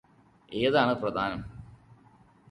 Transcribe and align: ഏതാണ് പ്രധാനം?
ഏതാണ് 0.51 0.93
പ്രധാനം? 0.93 1.41